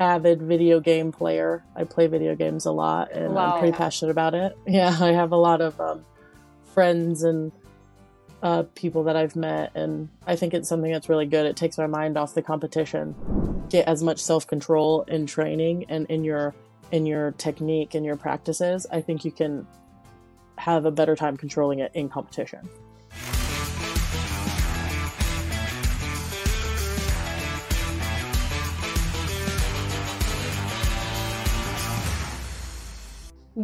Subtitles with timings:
[0.00, 1.64] avid video game player.
[1.76, 3.52] I play video games a lot, and Wow.
[3.54, 4.56] I'm pretty passionate about it.
[4.66, 6.04] Yeah, I have a lot of um,
[6.74, 7.52] friends and
[8.42, 11.46] uh, people that I've met, and I think it's something that's really good.
[11.46, 13.14] It takes my mind off the competition.
[13.70, 16.54] Get as much self control in training and in your
[16.92, 18.86] in your technique and your practices.
[18.92, 19.66] I think you can
[20.58, 22.68] have a better time controlling it in competition.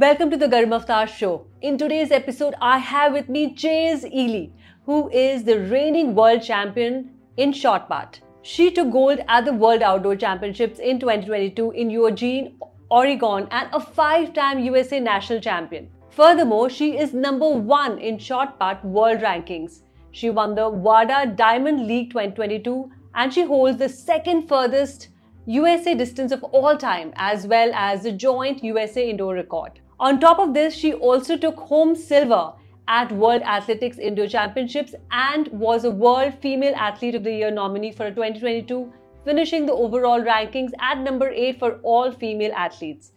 [0.01, 1.47] Welcome to the Garm Avatar Show.
[1.61, 4.51] In today's episode, I have with me Chase Ealey,
[4.87, 8.21] who is the reigning world champion in shot put.
[8.41, 12.59] She took gold at the World Outdoor Championships in 2022 in Eugene,
[12.91, 15.91] Oregon, and a five-time USA national champion.
[16.09, 19.83] Furthermore, she is number one in shot put world rankings.
[20.13, 25.09] She won the Wanda Diamond League 2022 and she holds the second furthest
[25.45, 29.81] USA distance of all time, as well as the joint USA indoor record.
[30.01, 32.55] On top of this, she also took home silver
[32.89, 37.93] at World Athletics Indoor Championships and was a World Female Athlete of the Year nominee
[37.93, 38.91] for 2022,
[39.27, 43.13] finishing the overall rankings at number 8 for all female athletes.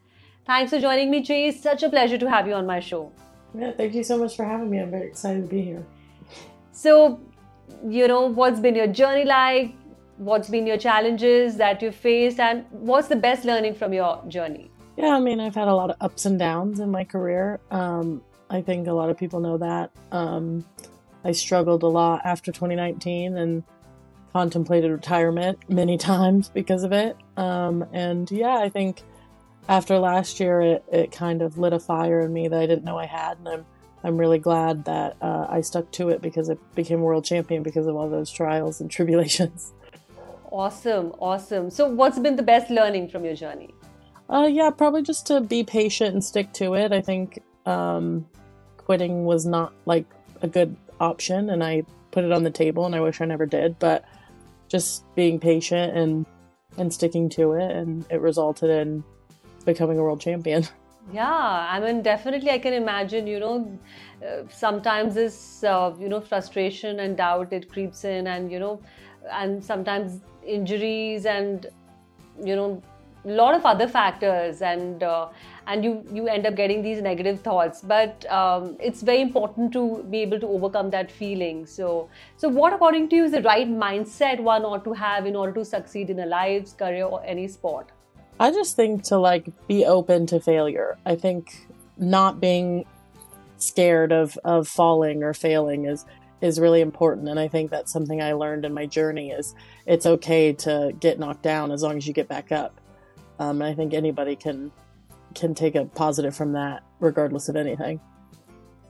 [0.45, 1.63] Thanks for joining me, Chase.
[1.63, 3.13] Such a pleasure to have you on my show.
[3.57, 4.79] Yeah, thank you so much for having me.
[4.79, 5.85] I'm very excited to be here.
[6.73, 7.21] So,
[7.87, 9.73] you know, what's been your journey like?
[10.17, 12.41] What's been your challenges that you faced?
[12.41, 14.69] And what's the best learning from your journey?
[14.97, 17.59] Yeah, I mean, I've had a lot of ups and downs in my career.
[17.71, 19.91] Um, I think a lot of people know that.
[20.11, 20.65] Um,
[21.23, 23.63] I struggled a lot after 2019 and
[24.31, 27.17] contemplated retirement many times because of it.
[27.37, 29.01] Um, and yeah, I think
[29.67, 32.83] after last year, it, it kind of lit a fire in me that I didn't
[32.83, 33.37] know I had.
[33.39, 33.65] And I'm,
[34.03, 37.87] I'm really glad that uh, I stuck to it because I became world champion because
[37.87, 39.73] of all those trials and tribulations.
[40.51, 41.71] Awesome, awesome.
[41.71, 43.73] So, what's been the best learning from your journey?
[44.29, 46.91] Uh, yeah, probably just to be patient and stick to it.
[46.91, 48.25] I think um,
[48.77, 50.05] quitting was not like
[50.41, 53.45] a good option, and I put it on the table, and I wish I never
[53.45, 53.77] did.
[53.79, 54.05] But
[54.69, 56.25] just being patient and
[56.77, 59.03] and sticking to it, and it resulted in
[59.65, 60.67] becoming a world champion.
[61.11, 63.79] Yeah, I mean, definitely, I can imagine, you know,
[64.25, 68.81] uh, sometimes this, uh, you know, frustration and doubt it creeps in, and, you know,
[69.29, 71.65] and sometimes injuries and,
[72.41, 72.81] you know,
[73.25, 75.27] lot of other factors and uh,
[75.67, 80.03] and you you end up getting these negative thoughts but um, it's very important to
[80.09, 83.69] be able to overcome that feeling so so what according to you is the right
[83.69, 87.47] mindset one ought to have in order to succeed in a life career or any
[87.47, 87.91] sport
[88.39, 90.97] I just think to like be open to failure.
[91.05, 91.67] I think
[91.97, 92.85] not being
[93.57, 96.05] scared of of falling or failing is
[96.41, 99.55] is really important and I think that's something I learned in my journey is
[99.85, 102.81] it's okay to get knocked down as long as you get back up.
[103.43, 104.71] Um, I think anybody can
[105.35, 107.99] can take a positive from that regardless of anything.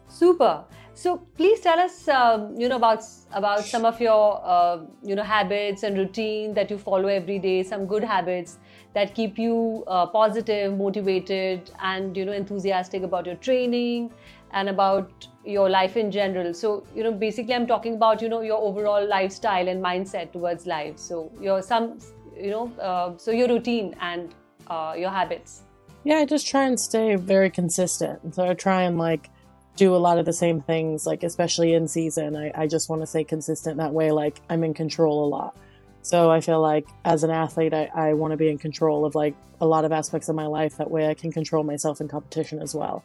[0.08, 0.66] Super.
[0.96, 5.24] So please tell us, um, you know, about about some of your, uh, you know,
[5.24, 7.63] habits and routine that you follow every day.
[7.63, 8.59] Some good habits
[8.94, 14.12] that keep you uh, positive, motivated, and you know, enthusiastic about your training
[14.52, 16.53] and about your life in general.
[16.53, 20.68] So you know, basically, I'm talking about you know your overall lifestyle and mindset towards
[20.68, 21.00] life.
[21.00, 21.97] So your some,
[22.38, 24.36] you know, uh, so your routine and
[24.68, 25.63] uh, your habits.
[26.03, 28.35] Yeah, I just try and stay very consistent.
[28.35, 29.29] So I try and like
[29.75, 32.35] do a lot of the same things, like especially in season.
[32.35, 34.12] I, I just want to stay consistent that way.
[34.12, 35.56] Like I'm in control a lot.
[36.01, 39.16] So I feel like as an athlete, I, I want to be in control of
[39.16, 40.78] like a lot of aspects of my life.
[40.78, 43.03] That way I can control myself in competition as well.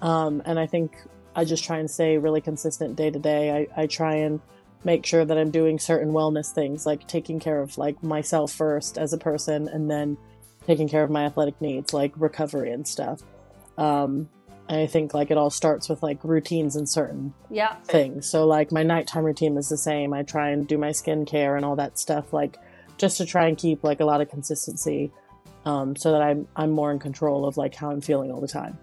[0.00, 0.96] Um, and I think
[1.34, 3.66] I just try and stay really consistent day to day.
[3.76, 4.40] I, I try and
[4.84, 8.96] make sure that I'm doing certain wellness things, like taking care of like myself first
[8.98, 10.16] as a person and then
[10.68, 13.22] taking care of my athletic needs, like recovery and stuff.
[13.78, 14.28] Um,
[14.68, 17.76] I think like it all starts with like routines and certain Yeah.
[17.86, 18.26] things.
[18.28, 20.12] So like my nighttime routine is the same.
[20.12, 22.58] I try and do my skincare and all that stuff, like
[22.98, 25.10] just to try and keep like a lot of consistency,
[25.64, 28.48] um, so that I'm I'm more in control of like how I'm feeling all the
[28.48, 28.76] time.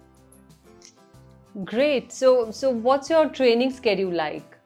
[1.64, 2.12] Great.
[2.12, 4.58] So so what's your training schedule like?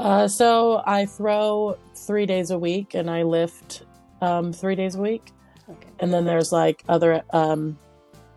[0.00, 3.84] Uh, so I throw three days a week and I lift
[4.20, 5.30] um, three days a week.
[5.68, 5.88] Okay.
[6.00, 7.78] And then there's like other um,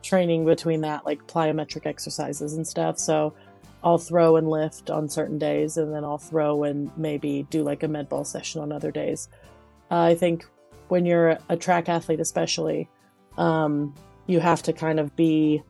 [0.02, 2.98] training between that, like plyometric exercises and stuff.
[2.98, 3.34] So
[3.84, 7.84] I'll throw and lift on certain days, and then I'll throw and maybe do like
[7.84, 9.30] a med ball session on other days.
[9.92, 10.46] Uh, I think
[10.88, 12.90] when you're a track athlete, especially,
[13.38, 13.94] um,
[14.26, 15.62] you have to kind of be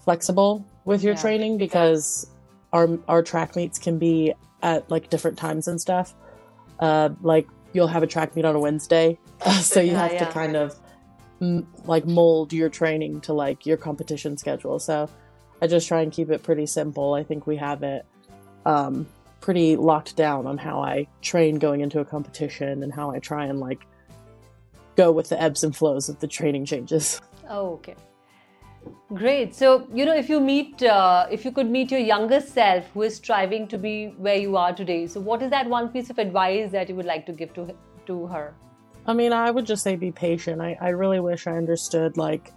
[0.00, 1.20] flexible with your Yeah.
[1.20, 2.30] training because
[2.72, 4.32] our our track meets can be
[4.62, 6.14] at like different times and stuff.
[6.80, 9.18] Uh, like you'll have a track meet on a Wednesday,
[9.60, 10.24] so you Yeah, have yeah.
[10.26, 10.74] to kind of
[11.40, 14.78] like mold your training to like your competition schedule.
[14.78, 15.08] So
[15.60, 17.14] I just try and keep it pretty simple.
[17.14, 18.06] I think we have it
[18.64, 19.06] um,
[19.40, 23.46] pretty locked down on how I train going into a competition and how I try
[23.46, 23.86] and like
[24.96, 27.20] go with the ebbs and flows of the training changes.
[27.48, 27.94] Oh, okay.
[29.14, 29.54] Great.
[29.54, 33.02] So, you know, if you meet, uh, if you could meet your younger self who
[33.02, 36.18] is striving to be where you are today, so what is that one piece of
[36.18, 37.74] advice that you would like to give to
[38.06, 38.54] to her?
[39.06, 40.60] I mean, I would just say be patient.
[40.60, 42.52] I, I really wish I understood like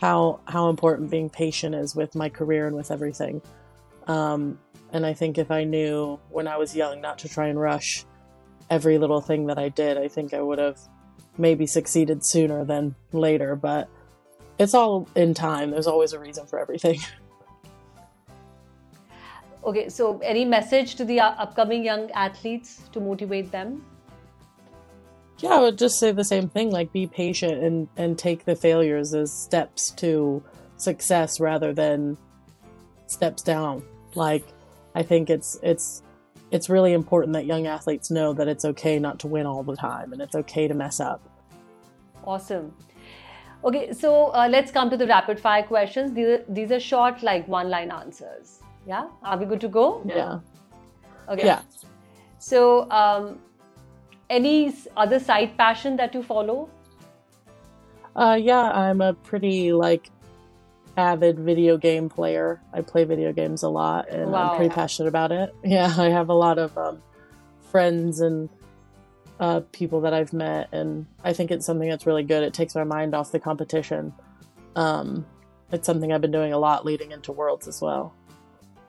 [0.00, 3.42] how how important being patient is with my career and with everything.
[4.06, 4.58] Um,
[4.92, 8.04] and I think if I knew when I was young not to try and rush
[8.70, 10.78] every little thing that I did, I think I would have
[11.36, 13.56] maybe succeeded sooner than later.
[13.56, 13.88] But
[14.58, 15.70] it's all in time.
[15.70, 17.00] There's always a reason for everything.
[19.64, 23.84] Okay, so any message to the upcoming young athletes to motivate them?
[25.42, 26.70] Yeah, I would just say the same thing.
[26.70, 30.42] Like, be patient and and take the failures as steps to
[30.76, 32.16] success rather than
[33.06, 33.82] steps down.
[34.14, 34.44] Like,
[34.94, 36.02] I think it's it's
[36.52, 39.76] it's really important that young athletes know that it's okay not to win all the
[39.76, 41.20] time and it's okay to mess up.
[42.24, 42.72] Awesome.
[43.64, 46.12] Okay, so uh, let's come to the rapid fire questions.
[46.12, 48.60] These are, these are short, like one line answers.
[48.86, 50.02] Yeah, are we good to go?
[50.04, 50.40] Yeah.
[51.28, 51.46] Okay.
[51.46, 51.62] Yeah.
[52.38, 53.38] So, um,
[54.32, 56.68] any other side passion that you follow?
[58.16, 60.10] Uh, yeah, I'm a pretty like
[60.96, 62.60] avid video game player.
[62.72, 64.50] I play video games a lot, and Wow.
[64.50, 65.54] I'm pretty passionate about it.
[65.64, 67.02] Yeah, I have a lot of um,
[67.70, 68.48] friends and
[69.40, 72.42] uh, people that I've met, and I think it's something that's really good.
[72.42, 74.12] It takes my mind off the competition.
[74.76, 75.26] Um,
[75.72, 78.14] it's something I've been doing a lot leading into Worlds as well.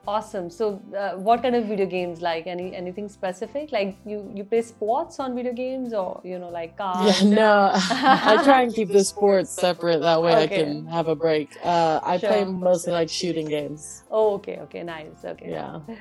[0.05, 0.49] Awesome.
[0.49, 2.21] So, uh, what kind of video games?
[2.21, 3.71] Like any anything specific?
[3.71, 7.21] Like you you play sports on video games, or you know, like cars?
[7.21, 10.01] Yeah, no, I try and keep the sports separate.
[10.01, 11.57] That way, I can have a break.
[11.63, 14.03] Uh, I play mostly like shooting games.
[14.11, 15.23] Oh, okay, okay, nice.
[15.23, 15.49] Okay.
[15.49, 15.79] Yeah.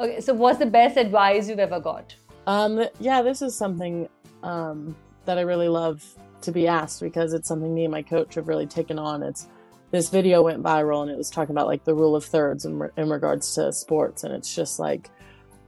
[0.00, 0.20] Okay.
[0.20, 2.14] So, what's the best advice you've ever got?
[2.46, 4.08] Um, yeah, this is something
[4.44, 4.94] um,
[5.24, 6.04] that I really love
[6.42, 9.24] to be asked because it's something me and my coach have really taken on.
[9.24, 9.48] It's
[9.90, 12.78] this video went viral and it was talking about like the rule of thirds in,
[12.78, 15.10] re- in regards to sports, and it's just like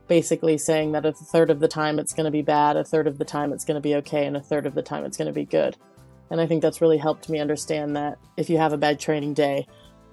[0.08, 3.06] basically saying that a third of the time it's going to be bad, a third
[3.06, 5.16] of the time it's going to be okay, and a third of the time it's
[5.16, 5.76] going to be good.
[6.30, 9.34] And I think that's really helped me understand that if you have a bad training
[9.34, 9.66] day,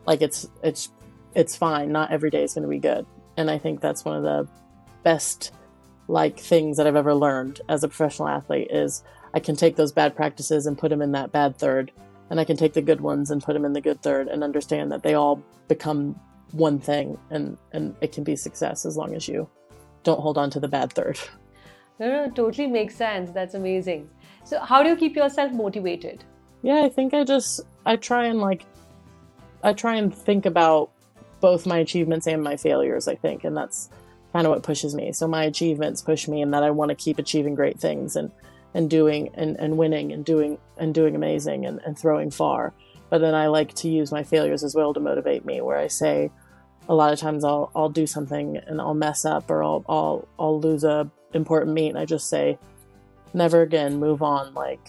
[0.05, 0.89] like it's it's
[1.35, 1.91] it's fine.
[1.91, 3.05] Not every day is going to be good.
[3.37, 4.47] And I think that's one of the
[5.03, 5.51] best
[6.07, 9.91] like things that I've ever learned as a professional athlete is I can take those
[9.91, 11.91] bad practices and put them in that bad third,
[12.29, 14.43] and I can take the good ones and put them in the good third, and
[14.43, 16.19] understand that they all become
[16.51, 19.49] one thing, and and it can be success as long as you
[20.03, 21.19] don't hold on to the bad third.
[21.99, 23.31] No, no, totally makes sense.
[23.31, 24.07] That's amazing.
[24.43, 26.23] So, how do you keep yourself motivated?
[26.61, 28.65] Yeah, I think I just I try and like
[29.63, 30.91] I try and think about
[31.39, 33.89] both my achievements and my failures, I think, and that's
[34.33, 35.11] kind of what pushes me.
[35.13, 38.31] So my achievements push me in that I want to keep achieving great things and
[38.73, 42.73] and doing and, and winning and doing and doing amazing and, and throwing far.
[43.09, 45.87] But then I like to use my failures as well to motivate me where I
[45.87, 46.31] say
[46.89, 50.27] a lot of times I'll I'll do something and I'll mess up or I'll I'll
[50.39, 52.57] I'll lose a important meet and I just say
[53.33, 54.87] never again, move on like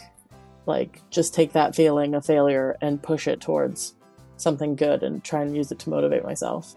[0.67, 3.95] like just take that feeling of failure and push it towards
[4.37, 6.77] something good and try and use it to motivate myself.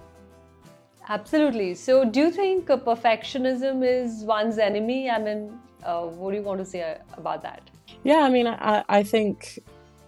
[1.10, 1.76] Absolutely.
[1.76, 5.10] So, do you think perfectionism is one's enemy?
[5.10, 7.70] I mean, uh, what do you want to say uh, about that?
[8.04, 9.60] Yeah, I mean, I, I think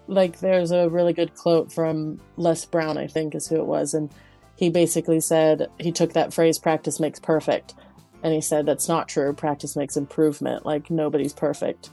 [0.08, 3.94] like there's a really good quote from Les Brown, I think is who it was.
[3.94, 4.12] And
[4.56, 7.74] he basically said, he took that phrase, practice makes perfect.
[8.22, 9.34] And he said, that's not true.
[9.34, 10.66] Practice makes improvement.
[10.66, 11.90] Like nobody's perfect.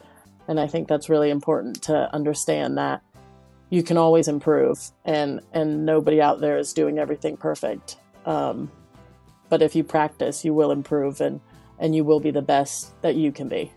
[0.48, 3.02] And I think that's really important to understand that
[3.68, 7.96] you can always improve and, and nobody out there is doing everything perfect.
[8.26, 8.70] Um,
[9.48, 11.40] but if you practice, you will improve and,
[11.80, 13.72] and you will be the best that you can be.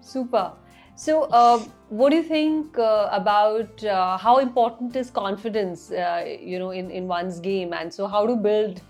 [0.00, 0.52] Super.
[0.96, 1.58] So, uh,
[1.90, 6.90] what do you think uh, about uh, how important is confidence, uh, you know, in,
[6.90, 7.72] in one's game?
[7.72, 8.80] And so, how to build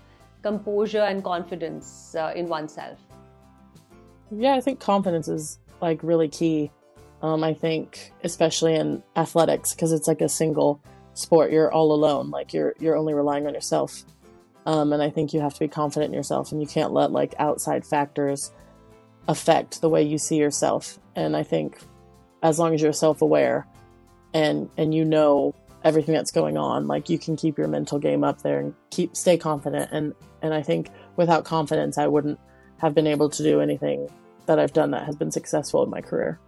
[0.41, 2.97] composure and confidence uh, in oneself?
[4.31, 6.71] Yeah, I think confidence is like really key.
[7.21, 10.81] Um, I think especially in athletics because it's like a single
[11.13, 11.51] sport.
[11.51, 12.31] You're all alone.
[12.31, 14.03] Like you're you're only relying on yourself.
[14.69, 17.11] Um, and I think you have to be confident in yourself, and you can't let
[17.11, 18.51] like outside factors
[19.27, 20.99] affect the way you see yourself.
[21.15, 21.79] And I think
[22.43, 23.65] as long as you're self-aware
[24.31, 28.23] and and you know everything that's going on, like you can keep your mental game
[28.23, 29.89] up there and keep stay confident.
[29.91, 32.39] And and I think without confidence, I wouldn't
[32.77, 34.07] have been able to do anything
[34.45, 36.39] that I've done that has been successful in my career.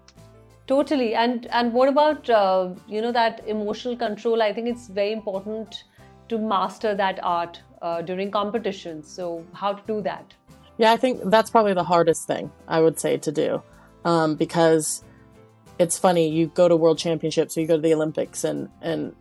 [0.68, 1.16] Totally.
[1.16, 4.44] And and what about uh, you know that emotional control?
[4.44, 5.86] I think it's very important
[6.30, 9.10] to master that art uh, during competitions.
[9.10, 10.34] So how to do that?
[10.78, 13.62] Yeah, I think that's probably the hardest thing I would say to do,
[14.06, 15.04] um, because
[15.78, 16.30] it's funny.
[16.30, 19.16] You go to World Championships or you go to the Olympics, and and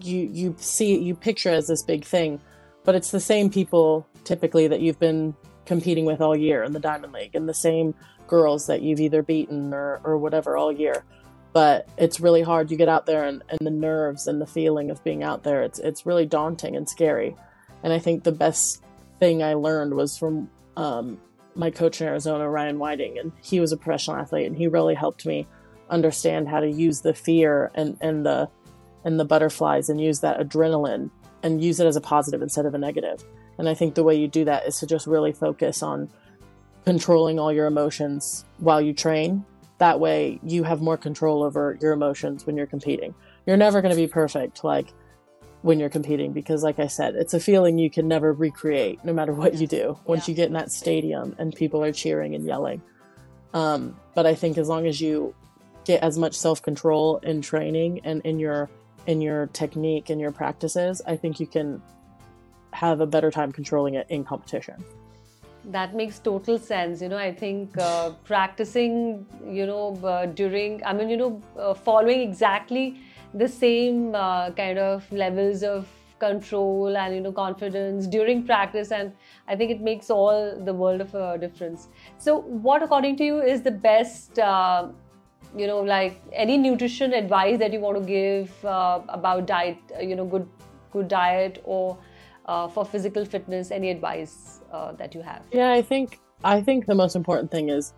[0.00, 2.40] you you see you picture as this big thing,
[2.84, 6.80] but it's the same people typically that you've been competing with all year in the
[6.80, 7.94] Diamond League, and the same
[8.26, 11.04] girls that you've either beaten or, or whatever all year.
[11.52, 12.70] But it's really hard.
[12.70, 15.62] You get out there and, and the nerves and the feeling of being out there,
[15.62, 17.34] it's, it's really daunting and scary.
[17.82, 18.82] And I think the best
[19.18, 21.18] thing I learned was from um,
[21.54, 24.94] my coach in Arizona, Ryan Whiting, and he was a professional athlete, and he really
[24.94, 25.46] helped me
[25.88, 28.48] understand how to use the fear and, and the
[29.04, 31.10] and the butterflies and use that adrenaline
[31.42, 33.24] and use it as a positive instead of a negative.
[33.58, 36.10] And I think the way you do that is to just really focus on
[36.84, 39.44] controlling all your emotions while you train.
[39.78, 43.14] That way, you have more control over your emotions when you're competing.
[43.46, 44.92] You're never going to be perfect, like
[45.62, 49.12] when you're competing, because, like I said, it's a feeling you can never recreate, no
[49.12, 49.98] matter what you do.
[50.04, 50.32] Once yeah.
[50.32, 52.80] you get in that stadium and people are cheering and yelling.
[53.52, 55.34] Um, but I think as long as you
[55.84, 58.70] get as much self control in training and in your
[59.06, 61.82] in your technique and your practices, I think you can
[62.72, 64.84] have a better time controlling it in competition.
[65.64, 67.02] That makes total sense.
[67.02, 71.74] You know, I think uh, practicing, you know, uh, during, I mean, you know, uh,
[71.74, 73.00] following exactly
[73.34, 78.90] the same uh, kind of levels of control and, you know, confidence during practice.
[78.92, 79.12] And
[79.48, 81.88] I think it makes all the world of a difference.
[82.18, 84.88] So, what, according to you, is the best, uh,
[85.56, 90.14] you know, like any nutrition advice that you want to give uh, about diet, you
[90.14, 90.48] know, good,
[90.92, 91.98] good diet or
[92.46, 93.70] for physical fitness?
[93.70, 94.60] Any advice?
[94.72, 95.42] uh, that you have?
[95.52, 97.92] Yeah, I think I think the most important thing is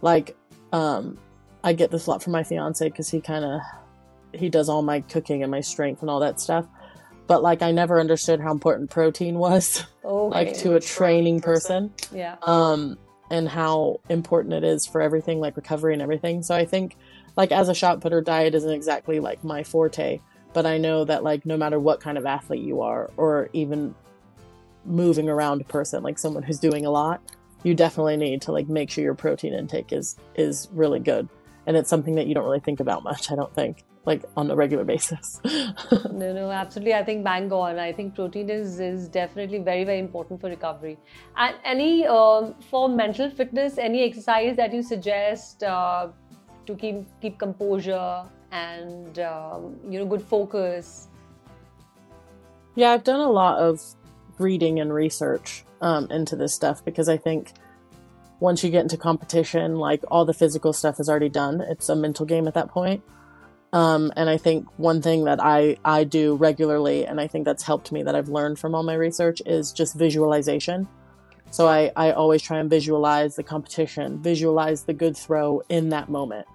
[0.00, 0.36] like
[0.72, 1.18] um,
[1.64, 3.60] I get this a lot from my fiance because he kind of
[4.32, 6.66] he does all my cooking and my strength and all that stuff.
[7.26, 10.34] But like I never understood how important protein was, okay.
[10.34, 11.90] like to a training person.
[11.90, 12.18] person.
[12.18, 12.36] Yeah.
[12.42, 12.98] Um,
[13.30, 16.42] and how important it is for everything, like recovery and everything.
[16.42, 16.96] So I think,
[17.34, 20.20] like as a shot putter, diet isn't exactly like my forte.
[20.52, 23.94] But I know that like no matter what kind of athlete you are, or even
[24.84, 27.22] moving around person, like someone who's doing a lot,
[27.62, 31.28] you definitely need to like make sure your protein intake is is really good.
[31.66, 34.50] And it's something that you don't really think about much, I don't think, like on
[34.50, 35.40] a regular basis.
[35.44, 36.94] no, no, absolutely.
[36.94, 37.78] I think bang on.
[37.78, 40.98] I think protein is is definitely very, very important for recovery.
[41.36, 46.08] And any um, for mental fitness, any exercise that you suggest uh,
[46.66, 51.08] to keep keep composure and um, you know good focus.
[52.74, 53.80] Yeah, I've done a lot of
[54.38, 57.52] reading and research um, into this stuff because I think
[58.40, 61.60] once you get into competition, like all the physical stuff is already done.
[61.60, 63.02] It's a mental game at that point.
[63.72, 67.62] Um, and I think one thing that I, I do regularly, and I think that's
[67.62, 70.88] helped me that I've learned from all my research, is just visualization.
[71.50, 76.08] So I, I always try and visualize the competition, visualize the good throw in that
[76.08, 76.46] moment.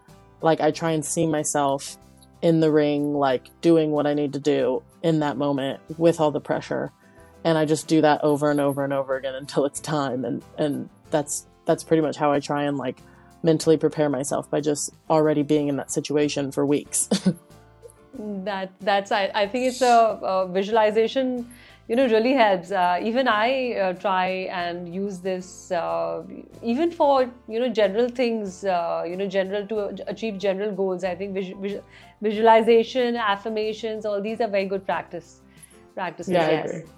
[0.42, 1.98] Like I try and see myself
[2.42, 6.32] in the ring, like doing what I need to do in that moment with all
[6.32, 6.92] the pressure
[7.48, 10.44] and I just do that over and over and over again until it's time and
[10.58, 13.02] and that's that's pretty much how I try and like
[13.52, 17.00] mentally prepare myself by just already being in that situation for weeks.
[18.50, 19.96] that that's I, I think it's a,
[20.34, 21.48] a visualization
[21.88, 24.28] you know really helps uh, even i uh, try
[24.62, 26.24] and use this uh,
[26.72, 27.14] even for
[27.48, 29.78] you know general things uh, you know general to
[30.14, 31.80] achieve general goals i think vis-
[32.30, 35.42] visualization affirmations all these are very good practice
[36.00, 36.66] practices yeah, yes.
[36.66, 36.90] I agree.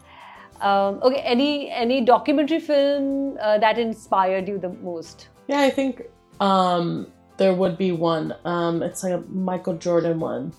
[0.61, 5.29] Um, okay, any any documentary film uh, that inspired you the most?
[5.47, 6.01] Yeah, I think
[6.39, 8.35] um, there would be one.
[8.45, 10.53] Um, it's like a Michael Jordan one.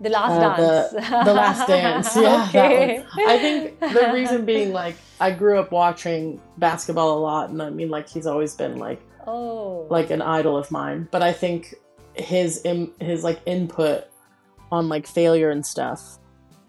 [0.00, 0.92] The Last uh, Dance.
[0.92, 2.16] The, the, Last Dance.
[2.16, 3.04] Yeah, okay.
[3.26, 7.70] I think the reason being like I grew up watching basketball a lot, and I
[7.70, 11.08] mean like he's always been like oh like an idol of mine.
[11.10, 11.74] But I think
[12.14, 14.04] his in, his like input
[14.70, 16.18] on like failure and stuff,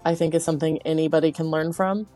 [0.04, 2.08] I think is something anybody can learn from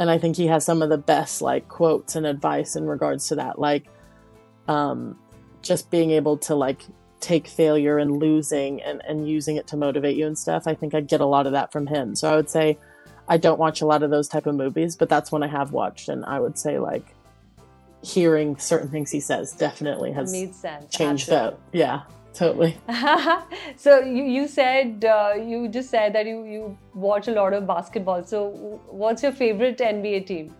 [0.00, 3.28] and I think he has some of the best like quotes and advice in regards
[3.28, 3.58] to that.
[3.58, 3.84] Like,
[4.66, 5.18] um,
[5.62, 6.82] just being able to like
[7.20, 10.66] take failure and losing and, and using it to motivate you and stuff.
[10.66, 12.16] I think I get a lot of that from him.
[12.16, 12.78] So I would say
[13.28, 15.72] I don't watch a lot of those type of movies, but that's one I have
[15.72, 17.14] watched, and I would say like
[18.02, 20.32] hearing certain things he says definitely has
[20.90, 21.58] changed that.
[21.72, 22.02] Yeah
[22.32, 22.76] totally
[23.76, 27.66] so you, you said uh, you just said that you, you watch a lot of
[27.66, 30.54] basketball so what's your favorite nba team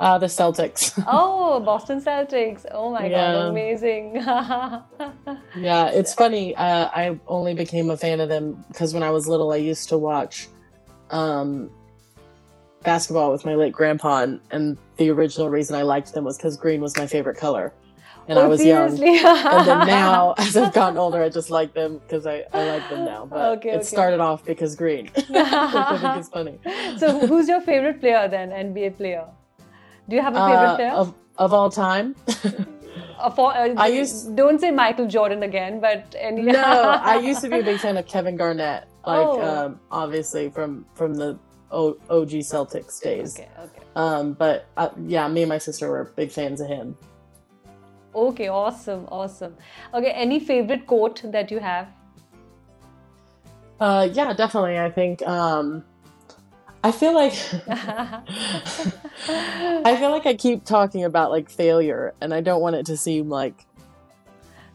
[0.00, 0.92] Uh, the Celtics.
[1.08, 2.66] oh, Boston Celtics.
[2.72, 3.32] Oh my Yeah.
[3.32, 4.16] god, amazing.
[5.56, 6.54] yeah, it's funny.
[6.56, 9.88] Uh, I only became a fan of them because when I was little, I used
[9.90, 10.48] to watch
[11.10, 11.70] um,
[12.82, 16.56] basketball with my late grandpa, and, and the original reason I liked them was because
[16.56, 17.72] green was my favorite color,
[18.26, 19.00] and I Oh, was young.
[19.02, 22.88] and then now as i've gotten older i just like them because I, I like
[22.88, 23.82] them now but Okay, it okay.
[23.84, 26.58] started off because green which i think is funny
[26.96, 28.50] so, who's your favorite player then?
[28.50, 29.26] NBA player?
[30.08, 30.90] Do you have a favorite Uh, player?
[30.92, 32.14] of, of all time
[33.18, 36.42] Uh, for, uh, I used- don't say Michael Jordan again, but any.
[36.42, 39.40] no i used to be a big fan of kevin garnett like Oh.
[39.50, 41.38] um, obviously from from the
[41.70, 43.82] o- og celtics days Okay, okay.
[43.96, 46.96] um, but uh, yeah me and my sister were big fans of him
[48.14, 49.54] Okay, awesome, awesome.
[49.92, 51.86] Okay, any favorite quote that you have?
[53.80, 55.82] uh, yeah definitely i think um,
[56.84, 57.34] i feel like
[59.28, 62.96] I feel like I keep talking about like failure, and I don't want it to
[62.96, 63.66] seem like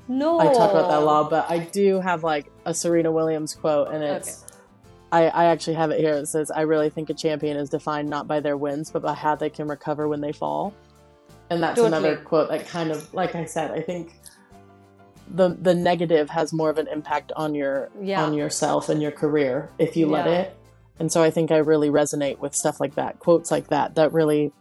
[0.08, 0.40] no.
[0.40, 3.90] I talk about that a lot, but I do have like a Serena Williams quote,
[3.94, 4.46] and it's
[5.12, 6.14] I, I actually have it here.
[6.14, 9.14] It says, "I really think a champion is defined not by their wins, but by
[9.14, 10.74] how they can recover when they fall."
[11.50, 14.14] And that's another quote that kind of, like I said, I think
[15.36, 18.24] the the negative has more of an impact on your Yeah.
[18.24, 20.56] on yourself and your career if you let it.
[21.00, 24.12] And so I think I really resonate with stuff like that, quotes like that, that
[24.14, 24.52] really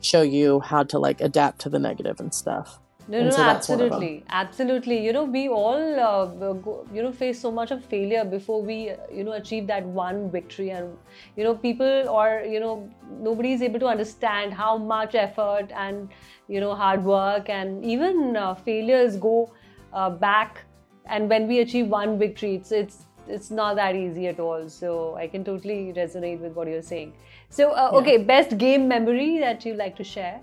[0.00, 2.78] show you how to like adapt to the negative and stuff.
[3.08, 3.92] No, And no, so that's one of them.
[3.94, 5.04] absolutely, absolutely.
[5.04, 8.90] You know, we all, uh, go, you know, face so much of failure before we,
[8.90, 10.96] uh, you know, achieve that one victory, and
[11.36, 16.08] you know, people or you know, nobody is able to understand how much effort and
[16.48, 19.52] you know, hard work and even uh, failures go
[19.92, 20.64] uh, back.
[21.06, 24.68] And when we achieve one victory, it's it's it's not that easy at all.
[24.68, 27.12] So I can totally resonate with what you're saying.
[27.50, 27.98] So uh, Yeah.
[27.98, 30.40] okay, best game memory that you like to share?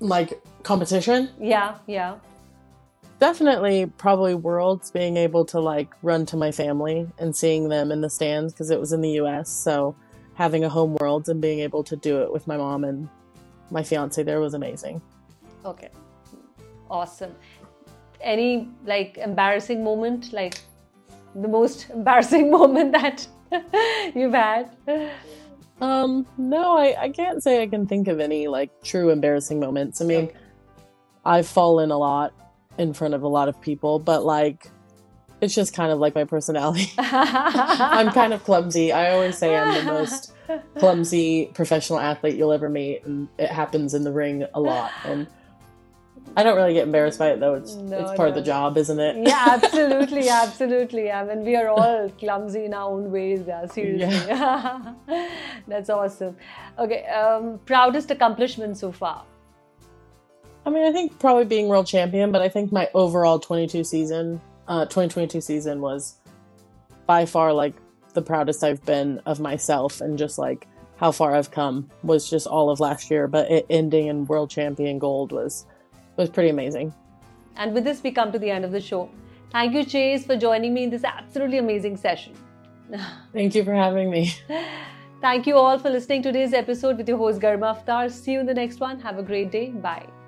[0.00, 2.16] Like competition, Yeah, yeah.
[3.20, 8.00] definitely probably worlds being able to like run to my family and seeing them in
[8.00, 9.94] the stands because it was in the US so
[10.34, 13.08] having a home worlds and being able to do it with my mom and
[13.70, 15.00] my fiance there was amazing
[15.64, 15.88] Okay.
[16.90, 17.34] Awesome.
[18.20, 20.58] Any like embarrassing moment, like
[21.34, 23.26] the most embarrassing moment that
[24.14, 24.70] you've had?
[25.80, 30.00] um no I, I can't say I can think of any like true embarrassing moments
[30.00, 30.36] I mean Okay.
[31.24, 32.32] I've fallen a lot
[32.78, 34.70] in front of a lot of people but like
[35.40, 39.84] it's just kind of like my personality I'm kind of clumsy I always say I'm
[39.84, 40.32] the most
[40.78, 45.26] clumsy professional athlete you'll ever meet and it happens in the ring a lot and
[46.36, 48.76] I don't really get embarrassed by it though it's No, it's part of the job
[48.76, 51.10] isn't it yeah, absolutely, absolutely.
[51.10, 53.44] I mean, we are all clumsy in our own ways.
[53.46, 54.34] Yeah, seriously.
[55.68, 56.36] That's awesome.
[56.78, 59.24] Okay, um, proudest accomplishment so far.
[60.66, 64.40] I mean I think probably being world champion but I think my overall 22 season
[64.66, 66.16] uh 2022 season was
[67.06, 67.74] by far like
[68.14, 72.46] the proudest I've been of myself and just like how far I've come was just
[72.46, 75.66] all of last year but it ending in world champion gold was
[76.16, 76.92] was pretty amazing
[77.56, 79.08] And with this, we come to the end of the show.
[79.52, 82.34] Thank you, Chase, for joining me in this absolutely amazing session.
[83.32, 84.32] thank you for having me
[85.24, 88.10] Thank you all for listening to today's episode with your host Garma Aftar.
[88.10, 89.00] See you in the next one.
[89.00, 89.70] Have a great day.
[89.70, 90.23] Bye.